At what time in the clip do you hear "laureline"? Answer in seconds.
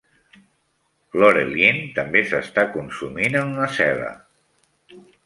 1.23-1.83